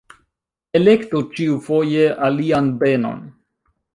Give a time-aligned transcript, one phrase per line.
[0.79, 3.23] Elektu ĉiufoje alian benon.